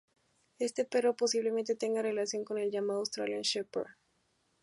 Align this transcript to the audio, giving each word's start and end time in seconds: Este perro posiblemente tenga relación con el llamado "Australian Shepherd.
Este 0.57 0.83
perro 0.83 1.15
posiblemente 1.15 1.75
tenga 1.75 2.01
relación 2.01 2.43
con 2.43 2.57
el 2.57 2.71
llamado 2.71 3.01
"Australian 3.01 3.43
Shepherd. 3.43 3.85